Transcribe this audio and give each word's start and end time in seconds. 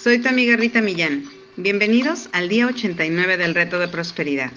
Soy 0.00 0.20
tu 0.20 0.28
amiga 0.28 0.56
Rita 0.56 0.80
Millán. 0.80 1.28
Bienvenidos 1.56 2.28
al 2.30 2.48
día 2.48 2.68
89 2.68 3.36
del 3.36 3.52
reto 3.52 3.80
de 3.80 3.88
prosperidad. 3.88 4.52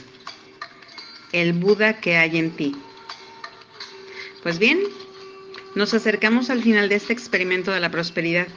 El 1.31 1.53
Buda 1.53 1.99
que 1.99 2.15
hay 2.15 2.37
en 2.37 2.51
ti. 2.51 2.75
Pues 4.43 4.59
bien, 4.59 4.79
nos 5.73 5.95
acercamos 5.95 6.51
al 6.51 6.61
final 6.61 6.89
de 6.89 6.95
este 6.95 7.13
experimento 7.13 7.71
de 7.71 7.79
la 7.79 7.89
prosperidad. 7.89 8.47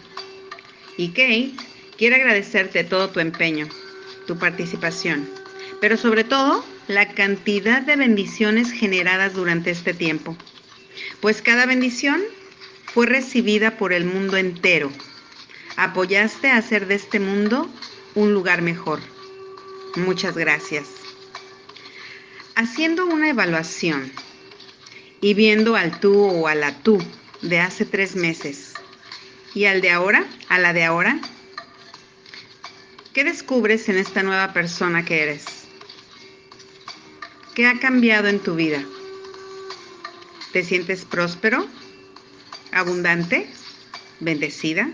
Y 0.99 1.09
Kate 1.09 1.53
quiere 1.97 2.17
agradecerte 2.17 2.85
todo 2.85 3.09
tu 3.09 3.21
empeño, 3.21 3.67
tu 4.27 4.39
participación, 4.39 5.27
pero 5.81 5.97
sobre 5.97 6.23
todo 6.23 6.63
la 6.87 7.09
cantidad 7.15 7.81
de 7.81 7.97
bendiciones 7.97 8.71
generadas 8.71 9.33
durante 9.33 9.71
este 9.71 9.95
tiempo. 9.95 10.37
Pues 11.23 11.41
cada 11.41 11.65
bendición 11.65 12.21
fue 12.85 13.07
recibida 13.07 13.79
por 13.79 13.95
el 13.95 14.05
mundo 14.05 14.37
entero. 14.37 14.93
Apoyaste 15.77 16.51
a 16.51 16.59
hacer 16.59 16.87
de 16.87 16.95
este 16.95 17.19
mundo 17.19 17.69
un 18.15 18.33
lugar 18.33 18.63
mejor. 18.63 19.01
Muchas 19.97 20.37
gracias. 20.37 20.87
Haciendo 22.55 23.07
una 23.07 23.31
evaluación 23.31 24.13
y 25.21 25.35
viendo 25.35 25.75
al 25.75 25.99
tú 25.99 26.17
o 26.17 26.47
a 26.47 26.55
la 26.55 26.79
tú 26.83 27.03
de 27.43 27.59
hace 27.59 27.85
tres 27.85 28.15
meses 28.15 28.75
y 29.53 29.65
al 29.65 29.81
de 29.81 29.91
ahora, 29.91 30.25
a 30.49 30.59
la 30.59 30.73
de 30.73 30.85
ahora, 30.85 31.19
¿qué 33.13 33.25
descubres 33.25 33.89
en 33.89 33.97
esta 33.97 34.23
nueva 34.23 34.53
persona 34.53 35.05
que 35.05 35.23
eres? 35.23 35.45
¿Qué 37.55 37.67
ha 37.67 37.81
cambiado 37.81 38.29
en 38.29 38.39
tu 38.39 38.55
vida? 38.55 38.85
¿Te 40.53 40.63
sientes 40.63 41.05
próspero? 41.05 41.67
¿Abundante? 42.71 43.49
¿Bendecida? 44.21 44.89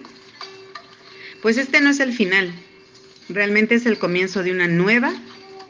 Pues 1.42 1.56
este 1.56 1.80
no 1.80 1.90
es 1.90 2.00
el 2.00 2.12
final, 2.12 2.52
realmente 3.28 3.74
es 3.74 3.86
el 3.86 3.98
comienzo 3.98 4.42
de 4.42 4.52
una 4.52 4.66
nueva, 4.66 5.12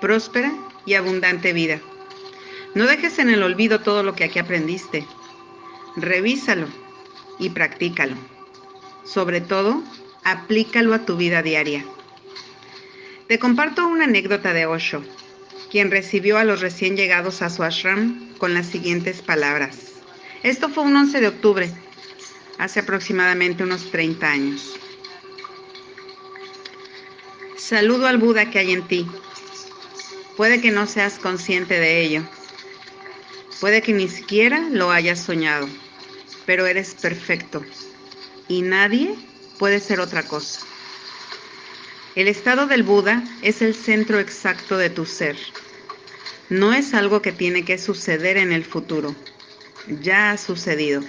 próspera 0.01 0.53
y 0.85 0.95
abundante 0.95 1.53
vida. 1.53 1.81
No 2.75 2.87
dejes 2.87 3.19
en 3.19 3.31
el 3.31 3.43
olvido 3.43 3.81
todo 3.81 4.03
lo 4.03 4.15
que 4.15 4.25
aquí 4.25 4.39
aprendiste. 4.39 5.07
Revísalo 5.97 6.67
y 7.39 7.51
practícalo. 7.51 8.17
Sobre 9.05 9.41
todo, 9.41 9.83
aplícalo 10.25 10.95
a 10.95 11.05
tu 11.05 11.17
vida 11.17 11.43
diaria. 11.43 11.85
Te 13.29 13.39
comparto 13.39 13.87
una 13.87 14.05
anécdota 14.05 14.53
de 14.53 14.67
Osho, 14.67 15.05
quien 15.71 15.91
recibió 15.91 16.39
a 16.39 16.45
los 16.45 16.61
recién 16.61 16.97
llegados 16.97 17.43
a 17.43 17.51
su 17.51 17.63
ashram 17.63 18.35
con 18.39 18.55
las 18.55 18.67
siguientes 18.67 19.23
palabras. 19.23 19.93
Esto 20.43 20.69
fue 20.69 20.85
un 20.85 20.97
11 20.97 21.21
de 21.21 21.29
octubre, 21.29 21.73
hace 22.59 22.81
aproximadamente 22.81 23.63
unos 23.63 23.91
30 23.91 24.29
años. 24.29 24.81
Saludo 27.71 28.09
al 28.09 28.19
Buda 28.19 28.51
que 28.51 28.59
hay 28.59 28.73
en 28.73 28.83
ti. 28.89 29.07
Puede 30.37 30.61
que 30.61 30.73
no 30.73 30.89
seas 30.89 31.21
consciente 31.21 31.79
de 31.79 32.01
ello. 32.01 32.25
Puede 33.61 33.81
que 33.81 33.93
ni 33.93 34.09
siquiera 34.09 34.59
lo 34.73 34.91
hayas 34.91 35.21
soñado, 35.21 35.69
pero 36.47 36.67
eres 36.67 36.97
perfecto 36.97 37.65
y 38.49 38.63
nadie 38.63 39.15
puede 39.61 39.79
ser 39.79 40.01
otra 40.01 40.25
cosa. 40.25 40.63
El 42.17 42.27
estado 42.27 42.67
del 42.67 42.83
Buda 42.83 43.23
es 43.41 43.63
el 43.63 43.77
centro 43.77 44.19
exacto 44.19 44.77
de 44.77 44.91
tu 44.91 45.07
ser. 45.07 45.37
No 46.49 46.75
es 46.75 46.93
algo 46.93 47.23
que 47.23 47.31
tiene 47.31 47.65
que 47.65 47.79
suceder 47.79 48.37
en 48.37 48.51
el 48.51 48.65
futuro. 48.65 49.15
Ya 49.87 50.33
ha 50.33 50.39
sucedido. 50.39 51.05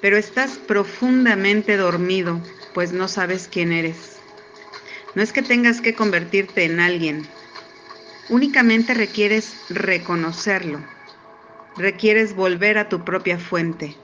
Pero 0.00 0.16
estás 0.16 0.52
profundamente 0.52 1.76
dormido, 1.76 2.40
pues 2.72 2.92
no 2.92 3.08
sabes 3.08 3.46
quién 3.52 3.72
eres. 3.72 4.19
No 5.16 5.22
es 5.22 5.32
que 5.32 5.42
tengas 5.42 5.80
que 5.80 5.94
convertirte 5.94 6.64
en 6.64 6.78
alguien, 6.78 7.26
únicamente 8.28 8.94
requieres 8.94 9.56
reconocerlo, 9.68 10.80
requieres 11.76 12.36
volver 12.36 12.78
a 12.78 12.88
tu 12.88 13.04
propia 13.04 13.36
fuente, 13.36 13.96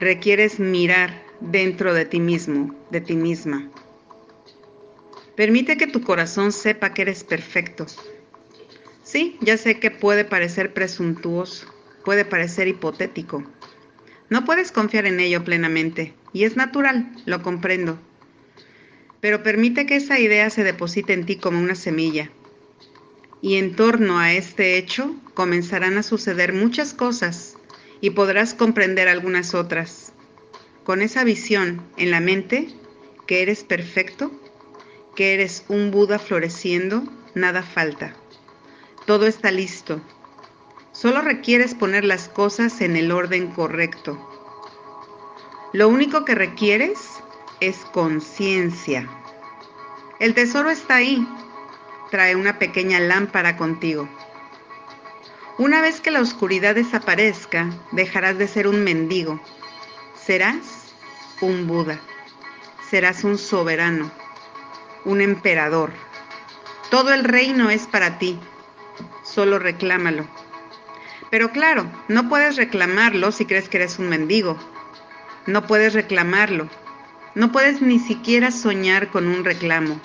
requieres 0.00 0.58
mirar 0.58 1.22
dentro 1.40 1.94
de 1.94 2.04
ti 2.04 2.18
mismo, 2.18 2.74
de 2.90 3.00
ti 3.00 3.14
misma. 3.14 3.70
Permite 5.36 5.76
que 5.76 5.86
tu 5.86 6.02
corazón 6.02 6.50
sepa 6.50 6.92
que 6.94 7.02
eres 7.02 7.22
perfecto. 7.22 7.86
Sí, 9.04 9.38
ya 9.40 9.56
sé 9.56 9.78
que 9.78 9.92
puede 9.92 10.24
parecer 10.24 10.74
presuntuoso, 10.74 11.64
puede 12.04 12.24
parecer 12.24 12.66
hipotético. 12.66 13.44
No 14.30 14.44
puedes 14.44 14.72
confiar 14.72 15.06
en 15.06 15.20
ello 15.20 15.44
plenamente, 15.44 16.12
y 16.32 16.42
es 16.42 16.56
natural, 16.56 17.08
lo 17.24 17.40
comprendo 17.42 18.00
pero 19.22 19.44
permite 19.44 19.86
que 19.86 19.94
esa 19.94 20.18
idea 20.18 20.50
se 20.50 20.64
deposite 20.64 21.12
en 21.12 21.24
ti 21.24 21.36
como 21.36 21.60
una 21.60 21.76
semilla. 21.76 22.32
Y 23.40 23.54
en 23.54 23.76
torno 23.76 24.18
a 24.18 24.32
este 24.32 24.76
hecho 24.76 25.14
comenzarán 25.34 25.96
a 25.96 26.02
suceder 26.02 26.52
muchas 26.52 26.92
cosas 26.92 27.56
y 28.00 28.10
podrás 28.10 28.52
comprender 28.52 29.06
algunas 29.08 29.54
otras. 29.54 30.12
Con 30.82 31.02
esa 31.02 31.22
visión 31.22 31.82
en 31.96 32.10
la 32.10 32.18
mente, 32.18 32.74
que 33.28 33.42
eres 33.42 33.62
perfecto, 33.62 34.32
que 35.14 35.34
eres 35.34 35.64
un 35.68 35.92
Buda 35.92 36.18
floreciendo, 36.18 37.04
nada 37.36 37.62
falta. 37.62 38.16
Todo 39.06 39.28
está 39.28 39.52
listo. 39.52 40.00
Solo 40.90 41.20
requieres 41.20 41.76
poner 41.76 42.04
las 42.04 42.28
cosas 42.28 42.80
en 42.80 42.96
el 42.96 43.12
orden 43.12 43.52
correcto. 43.52 44.18
Lo 45.72 45.88
único 45.88 46.24
que 46.24 46.34
requieres 46.34 46.98
es 47.68 47.76
conciencia. 47.92 49.08
El 50.18 50.34
tesoro 50.34 50.68
está 50.68 50.96
ahí. 50.96 51.24
Trae 52.10 52.34
una 52.34 52.58
pequeña 52.58 52.98
lámpara 52.98 53.56
contigo. 53.56 54.08
Una 55.58 55.80
vez 55.80 56.00
que 56.00 56.10
la 56.10 56.20
oscuridad 56.20 56.74
desaparezca, 56.74 57.70
dejarás 57.92 58.36
de 58.36 58.48
ser 58.48 58.66
un 58.66 58.82
mendigo. 58.82 59.40
Serás 60.20 60.92
un 61.40 61.68
Buda. 61.68 62.00
Serás 62.90 63.22
un 63.22 63.38
soberano, 63.38 64.10
un 65.04 65.20
emperador. 65.20 65.92
Todo 66.90 67.14
el 67.14 67.22
reino 67.22 67.70
es 67.70 67.86
para 67.86 68.18
ti. 68.18 68.40
Solo 69.22 69.60
reclámalo. 69.60 70.26
Pero 71.30 71.52
claro, 71.52 71.86
no 72.08 72.28
puedes 72.28 72.56
reclamarlo 72.56 73.30
si 73.30 73.46
crees 73.46 73.68
que 73.68 73.76
eres 73.76 74.00
un 74.00 74.08
mendigo. 74.08 74.58
No 75.46 75.66
puedes 75.68 75.94
reclamarlo 75.94 76.68
no 77.34 77.50
puedes 77.50 77.80
ni 77.80 77.98
siquiera 77.98 78.50
soñar 78.50 79.10
con 79.10 79.26
un 79.26 79.44
reclamo 79.44 80.00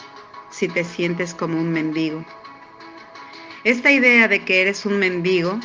si 0.49 0.67
te 0.67 0.83
sientes 0.83 1.33
como 1.33 1.59
un 1.59 1.71
mendigo. 1.71 2.25
Esta 3.63 3.91
idea 3.91 4.27
de 4.27 4.45
que 4.45 4.61
eres 4.61 4.85
un 4.85 4.97
mendigo, 4.97 5.59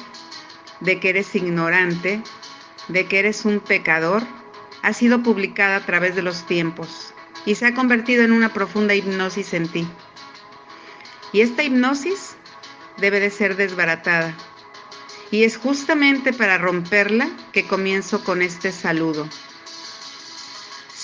de 0.80 0.98
que 0.98 1.10
eres 1.10 1.34
ignorante, 1.34 2.20
de 2.88 3.06
que 3.06 3.20
eres 3.20 3.44
un 3.44 3.60
pecador, 3.60 4.22
ha 4.82 4.92
sido 4.92 5.22
publicada 5.22 5.76
a 5.76 5.86
través 5.86 6.16
de 6.16 6.22
los 6.22 6.46
tiempos 6.46 7.14
y 7.46 7.54
se 7.54 7.66
ha 7.66 7.74
convertido 7.74 8.24
en 8.24 8.32
una 8.32 8.52
profunda 8.52 8.94
hipnosis 8.94 9.54
en 9.54 9.68
ti. 9.68 9.86
Y 11.32 11.40
esta 11.40 11.62
hipnosis 11.62 12.36
debe 12.98 13.20
de 13.20 13.30
ser 13.30 13.56
desbaratada. 13.56 14.36
Y 15.30 15.44
es 15.44 15.56
justamente 15.56 16.32
para 16.32 16.58
romperla 16.58 17.30
que 17.52 17.66
comienzo 17.66 18.22
con 18.22 18.42
este 18.42 18.70
saludo. 18.70 19.28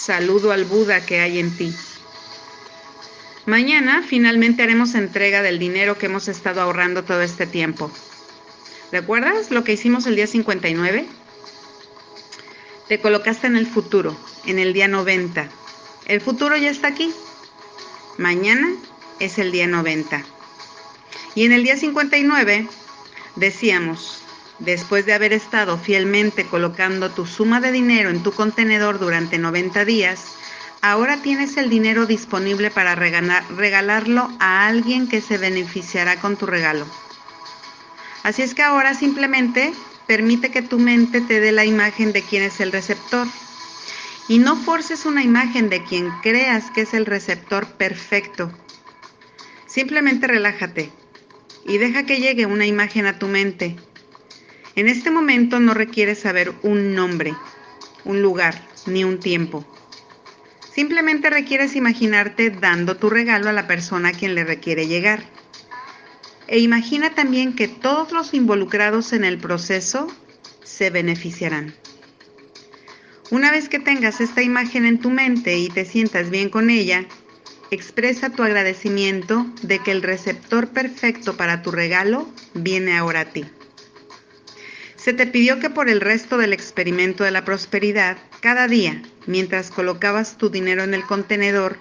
Saludo 0.08 0.52
al 0.52 0.64
Buda 0.64 1.04
que 1.04 1.20
hay 1.20 1.38
en 1.38 1.54
ti. 1.54 1.70
Mañana 3.44 4.02
finalmente 4.02 4.62
haremos 4.62 4.94
entrega 4.94 5.42
del 5.42 5.58
dinero 5.58 5.98
que 5.98 6.06
hemos 6.06 6.28
estado 6.28 6.62
ahorrando 6.62 7.04
todo 7.04 7.20
este 7.20 7.46
tiempo. 7.46 7.90
¿Recuerdas 8.90 9.50
lo 9.50 9.64
que 9.64 9.74
hicimos 9.74 10.06
el 10.06 10.16
día 10.16 10.26
59? 10.26 11.04
Te 12.88 13.00
colocaste 13.00 13.48
en 13.48 13.56
el 13.56 13.66
futuro, 13.66 14.16
en 14.46 14.58
el 14.58 14.72
día 14.72 14.88
90. 14.88 15.46
El 16.06 16.22
futuro 16.22 16.56
ya 16.56 16.70
está 16.70 16.88
aquí. 16.88 17.12
Mañana 18.16 18.66
es 19.20 19.36
el 19.36 19.52
día 19.52 19.66
90. 19.66 20.24
Y 21.34 21.44
en 21.44 21.52
el 21.52 21.64
día 21.64 21.76
59 21.76 22.66
decíamos, 23.36 24.22
Después 24.58 25.06
de 25.06 25.12
haber 25.12 25.32
estado 25.32 25.78
fielmente 25.78 26.44
colocando 26.44 27.10
tu 27.10 27.26
suma 27.26 27.60
de 27.60 27.70
dinero 27.70 28.10
en 28.10 28.22
tu 28.22 28.32
contenedor 28.32 28.98
durante 28.98 29.38
90 29.38 29.84
días, 29.84 30.24
ahora 30.82 31.18
tienes 31.22 31.56
el 31.56 31.70
dinero 31.70 32.06
disponible 32.06 32.70
para 32.70 32.96
regalarlo 32.96 34.30
a 34.40 34.66
alguien 34.66 35.08
que 35.08 35.20
se 35.20 35.38
beneficiará 35.38 36.20
con 36.20 36.36
tu 36.36 36.46
regalo. 36.46 36.86
Así 38.24 38.42
es 38.42 38.54
que 38.54 38.62
ahora 38.62 38.94
simplemente 38.94 39.72
permite 40.08 40.50
que 40.50 40.62
tu 40.62 40.78
mente 40.78 41.20
te 41.20 41.38
dé 41.38 41.52
la 41.52 41.64
imagen 41.64 42.12
de 42.12 42.22
quién 42.22 42.42
es 42.42 42.60
el 42.60 42.72
receptor. 42.72 43.28
Y 44.26 44.38
no 44.38 44.56
forces 44.56 45.06
una 45.06 45.22
imagen 45.22 45.70
de 45.70 45.84
quien 45.84 46.10
creas 46.20 46.70
que 46.72 46.82
es 46.82 46.94
el 46.94 47.06
receptor 47.06 47.66
perfecto. 47.66 48.52
Simplemente 49.66 50.26
relájate 50.26 50.90
y 51.64 51.78
deja 51.78 52.04
que 52.04 52.20
llegue 52.20 52.44
una 52.44 52.66
imagen 52.66 53.06
a 53.06 53.18
tu 53.18 53.28
mente 53.28 53.76
en 54.78 54.86
este 54.86 55.10
momento 55.10 55.58
no 55.58 55.74
requieres 55.74 56.20
saber 56.20 56.54
un 56.62 56.94
nombre, 56.94 57.34
un 58.04 58.22
lugar 58.22 58.62
ni 58.86 59.02
un 59.02 59.18
tiempo. 59.18 59.66
Simplemente 60.72 61.30
requieres 61.30 61.74
imaginarte 61.74 62.50
dando 62.50 62.96
tu 62.96 63.10
regalo 63.10 63.48
a 63.48 63.52
la 63.52 63.66
persona 63.66 64.10
a 64.10 64.12
quien 64.12 64.36
le 64.36 64.44
requiere 64.44 64.86
llegar. 64.86 65.24
E 66.46 66.60
imagina 66.60 67.12
también 67.12 67.56
que 67.56 67.66
todos 67.66 68.12
los 68.12 68.34
involucrados 68.34 69.12
en 69.12 69.24
el 69.24 69.38
proceso 69.38 70.06
se 70.62 70.90
beneficiarán. 70.90 71.74
Una 73.32 73.50
vez 73.50 73.68
que 73.68 73.80
tengas 73.80 74.20
esta 74.20 74.42
imagen 74.42 74.86
en 74.86 75.00
tu 75.00 75.10
mente 75.10 75.58
y 75.58 75.70
te 75.70 75.86
sientas 75.86 76.30
bien 76.30 76.50
con 76.50 76.70
ella, 76.70 77.04
expresa 77.72 78.30
tu 78.30 78.44
agradecimiento 78.44 79.44
de 79.62 79.80
que 79.80 79.90
el 79.90 80.02
receptor 80.02 80.68
perfecto 80.68 81.36
para 81.36 81.62
tu 81.62 81.72
regalo 81.72 82.28
viene 82.54 82.96
ahora 82.96 83.22
a 83.22 83.24
ti. 83.24 83.44
Se 85.08 85.14
te 85.14 85.26
pidió 85.26 85.58
que 85.58 85.70
por 85.70 85.88
el 85.88 86.02
resto 86.02 86.36
del 86.36 86.52
experimento 86.52 87.24
de 87.24 87.30
la 87.30 87.42
prosperidad, 87.42 88.18
cada 88.40 88.68
día, 88.68 89.00
mientras 89.26 89.70
colocabas 89.70 90.36
tu 90.36 90.50
dinero 90.50 90.82
en 90.82 90.92
el 90.92 91.02
contenedor, 91.02 91.78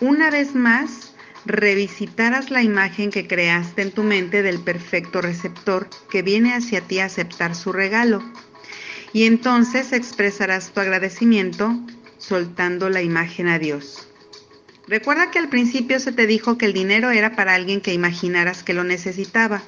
una 0.00 0.32
vez 0.32 0.56
más 0.56 1.14
revisitaras 1.46 2.50
la 2.50 2.64
imagen 2.64 3.12
que 3.12 3.28
creaste 3.28 3.82
en 3.82 3.92
tu 3.92 4.02
mente 4.02 4.42
del 4.42 4.58
perfecto 4.58 5.20
receptor 5.20 5.88
que 6.10 6.22
viene 6.22 6.52
hacia 6.52 6.80
ti 6.80 6.98
a 6.98 7.04
aceptar 7.04 7.54
su 7.54 7.70
regalo. 7.70 8.20
Y 9.12 9.26
entonces 9.26 9.92
expresarás 9.92 10.72
tu 10.72 10.80
agradecimiento 10.80 11.78
soltando 12.18 12.88
la 12.90 13.00
imagen 13.00 13.46
a 13.46 13.60
Dios. 13.60 14.08
Recuerda 14.88 15.30
que 15.30 15.38
al 15.38 15.50
principio 15.50 16.00
se 16.00 16.10
te 16.10 16.26
dijo 16.26 16.58
que 16.58 16.66
el 16.66 16.72
dinero 16.72 17.10
era 17.10 17.36
para 17.36 17.54
alguien 17.54 17.80
que 17.80 17.94
imaginaras 17.94 18.64
que 18.64 18.74
lo 18.74 18.82
necesitaba. 18.82 19.62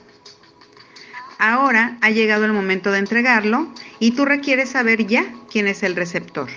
Ahora 1.45 1.99
ha 2.03 2.11
llegado 2.11 2.45
el 2.45 2.53
momento 2.53 2.93
de 2.93 3.01
entregarlo 3.01 3.67
y 3.99 4.13
tú 4.13 4.25
requieres 4.25 4.69
saber 4.69 5.09
ya 5.09 5.25
quién 5.51 5.67
es 5.67 5.83
el 5.83 5.97
receptor. 5.97 6.49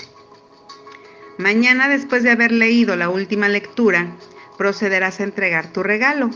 Mañana, 1.39 1.89
después 1.89 2.21
de 2.21 2.29
haber 2.29 2.51
leído 2.51 2.95
la 2.95 3.09
última 3.09 3.49
lectura, 3.49 4.15
procederás 4.59 5.19
a 5.19 5.23
entregar 5.23 5.73
tu 5.73 5.81
regalo. 5.81 6.29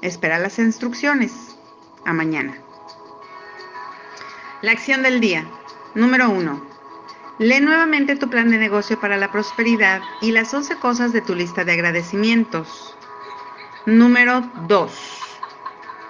Espera 0.00 0.40
las 0.40 0.58
instrucciones. 0.58 1.30
A 2.04 2.12
mañana. 2.12 2.56
La 4.60 4.72
acción 4.72 5.04
del 5.04 5.20
día. 5.20 5.46
Número 5.94 6.28
1. 6.28 6.66
Lee 7.38 7.60
nuevamente 7.60 8.16
tu 8.16 8.28
plan 8.30 8.50
de 8.50 8.58
negocio 8.58 8.98
para 8.98 9.16
la 9.16 9.30
prosperidad 9.30 10.02
y 10.22 10.32
las 10.32 10.52
11 10.52 10.74
cosas 10.80 11.12
de 11.12 11.20
tu 11.20 11.36
lista 11.36 11.64
de 11.64 11.70
agradecimientos. 11.70 12.96
Número 13.86 14.40
2. 14.66 15.31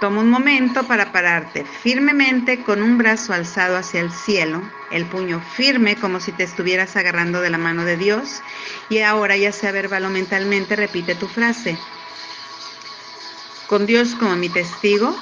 Toma 0.03 0.21
un 0.21 0.31
momento 0.31 0.83
para 0.89 1.13
pararte 1.13 1.65
firmemente 1.65 2.65
con 2.65 2.83
un 2.83 2.99
brazo 2.99 3.35
alzado 3.35 3.77
hacia 3.77 4.01
el 4.01 4.11
cielo, 4.11 4.61
el 4.91 5.07
puño 5.07 5.41
firme 5.55 5.95
como 5.95 6.19
si 6.19 6.33
te 6.33 6.43
estuvieras 6.43 6.97
agarrando 6.97 7.41
de 7.41 7.51
la 7.51 7.59
mano 7.59 7.85
de 7.85 7.97
Dios 7.97 8.43
y 8.89 8.99
ahora 8.99 9.37
ya 9.37 9.53
sea 9.53 9.71
verbal 9.71 10.05
o 10.05 10.11
mentalmente 10.11 10.75
repite 10.75 11.15
tu 11.15 11.29
frase. 11.29 11.79
Con 13.69 13.87
Dios 13.87 14.17
como 14.17 14.35
mi 14.35 14.49
testigo, 14.49 15.17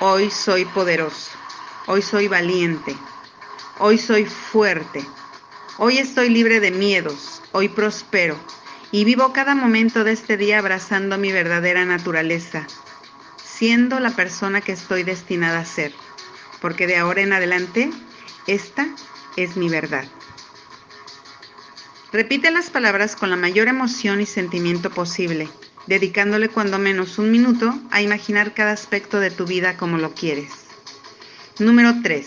hoy 0.00 0.28
soy 0.28 0.64
poderoso, 0.64 1.30
hoy 1.86 2.02
soy 2.02 2.26
valiente, 2.26 2.96
hoy 3.78 3.96
soy 3.96 4.26
fuerte, 4.26 5.04
hoy 5.78 5.98
estoy 5.98 6.30
libre 6.30 6.58
de 6.58 6.72
miedos, 6.72 7.42
hoy 7.52 7.68
prospero 7.68 8.36
y 8.90 9.04
vivo 9.04 9.32
cada 9.32 9.54
momento 9.54 10.02
de 10.02 10.10
este 10.10 10.36
día 10.36 10.58
abrazando 10.58 11.16
mi 11.16 11.30
verdadera 11.30 11.84
naturaleza 11.84 12.66
siendo 13.56 14.00
la 14.00 14.10
persona 14.10 14.60
que 14.60 14.72
estoy 14.72 15.04
destinada 15.04 15.60
a 15.60 15.64
ser, 15.64 15.92
porque 16.60 16.86
de 16.86 16.96
ahora 16.96 17.22
en 17.22 17.32
adelante 17.32 17.90
esta 18.46 18.88
es 19.36 19.56
mi 19.56 19.68
verdad. 19.68 20.04
Repite 22.12 22.50
las 22.50 22.70
palabras 22.70 23.16
con 23.16 23.30
la 23.30 23.36
mayor 23.36 23.68
emoción 23.68 24.20
y 24.20 24.26
sentimiento 24.26 24.90
posible, 24.90 25.48
dedicándole 25.86 26.48
cuando 26.48 26.78
menos 26.78 27.18
un 27.18 27.30
minuto 27.30 27.78
a 27.90 28.02
imaginar 28.02 28.54
cada 28.54 28.72
aspecto 28.72 29.20
de 29.20 29.30
tu 29.30 29.46
vida 29.46 29.76
como 29.76 29.98
lo 29.98 30.14
quieres. 30.14 30.50
Número 31.58 31.94
3. 32.02 32.26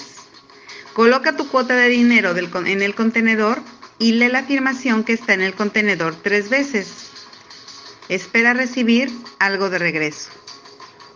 Coloca 0.93 1.35
tu 1.35 1.47
cuota 1.49 1.75
de 1.75 1.89
dinero 1.89 2.33
en 2.35 2.81
el 2.81 2.95
contenedor 2.95 3.61
y 3.99 4.13
lee 4.13 4.29
la 4.29 4.39
afirmación 4.39 5.03
que 5.03 5.13
está 5.13 5.33
en 5.33 5.41
el 5.41 5.53
contenedor 5.53 6.15
tres 6.15 6.49
veces. 6.49 7.11
Espera 8.09 8.53
recibir 8.53 9.11
algo 9.39 9.69
de 9.69 9.79
regreso. 9.79 10.31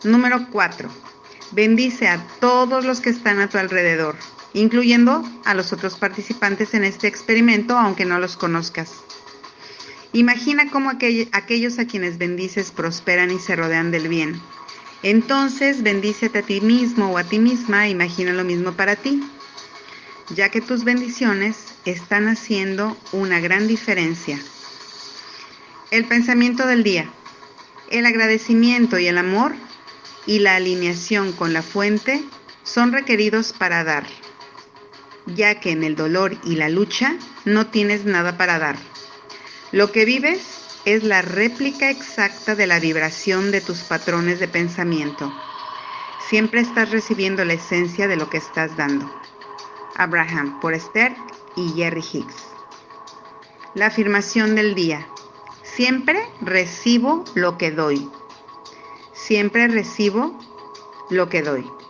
Número 0.04 0.48
4. 0.50 0.90
Bendice 1.52 2.08
a 2.08 2.26
todos 2.40 2.86
los 2.86 3.02
que 3.02 3.12
están 3.12 3.40
a 3.40 3.50
tu 3.50 3.60
alrededor, 3.60 4.16
incluyendo 4.54 5.24
a 5.46 5.54
los 5.54 5.74
otros 5.74 5.96
participantes 5.96 6.74
en 6.74 6.84
este 6.84 7.08
experimento, 7.08 7.78
aunque 7.78 8.06
no 8.06 8.18
los 8.18 8.36
conozcas. 8.36 8.94
Imagina 10.12 10.72
cómo 10.72 10.90
aquellos 10.90 11.78
a 11.78 11.86
quienes 11.86 12.18
bendices 12.18 12.72
prosperan 12.72 13.30
y 13.30 13.38
se 13.38 13.56
rodean 13.56 13.92
del 13.92 14.08
bien. 14.08 14.42
Entonces 15.04 15.84
bendícete 15.84 16.40
a 16.40 16.44
ti 16.44 16.62
mismo 16.62 17.12
o 17.12 17.18
a 17.20 17.24
ti 17.24 17.38
misma 17.38 17.88
imagina 17.88 18.34
lo 18.34 18.44
mismo 18.44 18.72
para 18.72 18.96
ti, 18.96 19.22
ya 20.34 20.50
que 20.50 20.62
tus 20.62 20.84
bendiciones 20.84 21.58
están 21.86 22.28
haciendo 22.28 22.98
una 23.12 23.40
gran 23.40 23.68
diferencia. 23.68 24.40
El 25.92 26.06
pensamiento 26.06 26.66
del 26.66 26.84
día. 26.84 27.08
El 27.90 28.06
agradecimiento 28.06 28.98
y 28.98 29.08
el 29.08 29.18
amor 29.18 29.54
y 30.32 30.40
la 30.40 30.56
alineación 30.56 31.34
con 31.34 31.52
la 31.52 31.62
fuente 31.62 32.24
son 32.64 32.94
requeridos 32.94 33.52
para 33.52 33.84
dar, 33.84 34.06
ya 35.26 35.60
que 35.60 35.72
en 35.72 35.84
el 35.84 35.98
dolor 35.98 36.38
y 36.46 36.56
la 36.56 36.70
lucha 36.70 37.18
no 37.44 37.68
tienes 37.68 38.06
nada 38.06 38.38
para 38.38 38.58
dar. 38.58 38.78
Lo 39.74 39.92
que 39.92 40.06
vives 40.06 40.80
es 40.86 41.04
la 41.04 41.22
réplica 41.22 41.90
exacta 41.90 42.56
de 42.56 42.66
la 42.66 42.80
vibración 42.80 43.52
de 43.52 43.60
tus 43.60 43.80
patrones 43.80 44.40
de 44.40 44.48
pensamiento. 44.48 45.34
Siempre 46.30 46.62
estás 46.62 46.92
recibiendo 46.92 47.44
la 47.44 47.56
esencia 47.56 48.08
de 48.08 48.16
lo 48.16 48.30
que 48.30 48.38
estás 48.38 48.78
dando. 48.78 49.14
Abraham, 49.98 50.62
por 50.62 50.74
Esther 50.74 51.14
y 51.58 51.74
Jerry 51.74 52.06
Hicks. 52.10 52.38
La 53.76 53.88
afirmación 53.88 54.56
del 54.56 54.76
día. 54.76 55.06
Siempre 55.62 56.26
recibo 56.40 57.26
lo 57.36 57.58
que 57.58 57.72
doy 57.72 58.10
siempre 59.22 59.68
recibo 59.68 60.34
lo 61.10 61.30
que 61.30 61.42
doy. 61.42 61.81